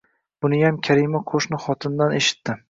Buniyam 0.45 0.79
Karima 0.87 1.21
qo`shni 1.33 1.61
xotindan 1.67 2.17
eshitdi 2.23 2.59